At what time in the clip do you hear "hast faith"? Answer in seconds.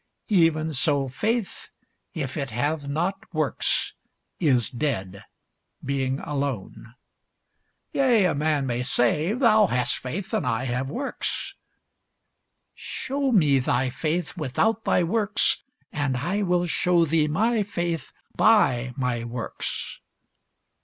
9.67-10.33